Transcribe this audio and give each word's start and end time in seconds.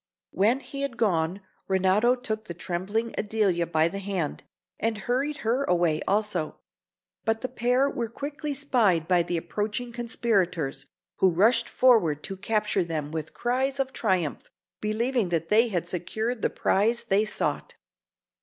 When 0.31 0.61
he 0.61 0.81
had 0.81 0.97
gone 0.97 1.41
Renato 1.67 2.15
took 2.15 2.45
the 2.45 2.55
trembling 2.55 3.13
Adelia 3.19 3.67
by 3.67 3.87
the 3.87 3.99
hand, 3.99 4.41
and 4.79 4.97
hurried 4.97 5.37
her 5.45 5.63
away 5.65 6.01
also; 6.07 6.57
but 7.23 7.41
the 7.41 7.47
pair 7.47 7.87
were 7.87 8.09
quickly 8.09 8.55
spied 8.55 9.07
by 9.07 9.21
the 9.21 9.37
approaching 9.37 9.91
conspirators, 9.91 10.87
who 11.17 11.29
rushed 11.29 11.69
forward 11.69 12.23
to 12.23 12.35
capture 12.35 12.83
them 12.83 13.11
with 13.11 13.35
cries 13.35 13.79
of 13.79 13.93
triumph, 13.93 14.49
believing 14.79 15.29
that 15.29 15.49
they 15.49 15.67
had 15.67 15.87
secured 15.87 16.41
the 16.41 16.49
prize 16.49 17.03
they 17.03 17.23
sought. 17.23 17.75